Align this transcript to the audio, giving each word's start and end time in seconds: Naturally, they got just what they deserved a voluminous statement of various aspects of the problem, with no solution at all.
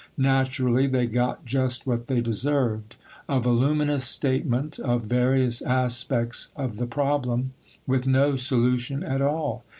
Naturally, 0.17 0.87
they 0.87 1.05
got 1.05 1.45
just 1.45 1.85
what 1.85 2.07
they 2.07 2.21
deserved 2.21 2.95
a 3.29 3.39
voluminous 3.39 4.03
statement 4.03 4.79
of 4.79 5.03
various 5.03 5.61
aspects 5.61 6.49
of 6.55 6.77
the 6.77 6.87
problem, 6.87 7.53
with 7.85 8.07
no 8.07 8.35
solution 8.35 9.03
at 9.03 9.21
all. 9.21 9.63